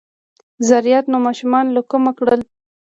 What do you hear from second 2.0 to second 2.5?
کړل!